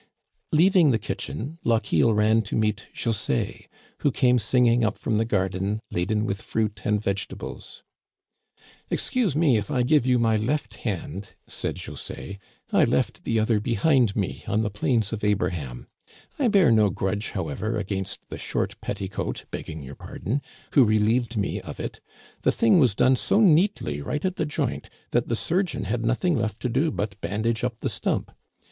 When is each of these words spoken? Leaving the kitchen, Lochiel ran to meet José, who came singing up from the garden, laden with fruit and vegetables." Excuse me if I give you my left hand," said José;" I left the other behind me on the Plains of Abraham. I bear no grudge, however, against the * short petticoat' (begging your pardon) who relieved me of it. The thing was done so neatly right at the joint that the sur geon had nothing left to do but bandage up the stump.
Leaving 0.51 0.89
the 0.89 0.97
kitchen, 0.97 1.59
Lochiel 1.63 2.11
ran 2.11 2.41
to 2.41 2.55
meet 2.55 2.87
José, 2.91 3.67
who 3.99 4.11
came 4.11 4.39
singing 4.39 4.83
up 4.83 4.97
from 4.97 5.19
the 5.19 5.25
garden, 5.25 5.79
laden 5.91 6.25
with 6.25 6.41
fruit 6.41 6.81
and 6.85 6.99
vegetables." 7.03 7.83
Excuse 8.89 9.35
me 9.35 9.57
if 9.59 9.69
I 9.69 9.83
give 9.83 10.07
you 10.07 10.17
my 10.17 10.37
left 10.37 10.77
hand," 10.77 11.35
said 11.45 11.75
José;" 11.75 12.39
I 12.73 12.83
left 12.85 13.25
the 13.25 13.39
other 13.39 13.59
behind 13.59 14.15
me 14.15 14.43
on 14.47 14.61
the 14.61 14.71
Plains 14.71 15.13
of 15.13 15.23
Abraham. 15.23 15.85
I 16.39 16.47
bear 16.47 16.71
no 16.71 16.89
grudge, 16.89 17.29
however, 17.37 17.77
against 17.77 18.27
the 18.29 18.39
* 18.39 18.39
short 18.39 18.81
petticoat' 18.81 19.45
(begging 19.51 19.83
your 19.83 19.93
pardon) 19.93 20.41
who 20.73 20.83
relieved 20.83 21.37
me 21.37 21.61
of 21.61 21.79
it. 21.79 21.99
The 22.41 22.51
thing 22.51 22.79
was 22.79 22.95
done 22.95 23.15
so 23.17 23.39
neatly 23.39 24.01
right 24.01 24.25
at 24.25 24.37
the 24.37 24.47
joint 24.47 24.89
that 25.11 25.27
the 25.27 25.35
sur 25.35 25.61
geon 25.61 25.83
had 25.83 26.03
nothing 26.03 26.35
left 26.35 26.59
to 26.61 26.69
do 26.69 26.89
but 26.89 27.21
bandage 27.21 27.63
up 27.63 27.81
the 27.81 27.87
stump. 27.89 28.31